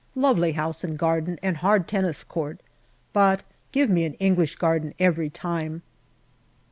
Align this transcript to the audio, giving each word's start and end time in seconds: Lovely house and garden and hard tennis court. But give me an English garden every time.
Lovely 0.15 0.53
house 0.53 0.83
and 0.83 0.97
garden 0.97 1.37
and 1.43 1.57
hard 1.57 1.87
tennis 1.87 2.23
court. 2.23 2.61
But 3.13 3.43
give 3.71 3.87
me 3.87 4.03
an 4.03 4.15
English 4.15 4.55
garden 4.55 4.95
every 4.97 5.29
time. 5.29 5.83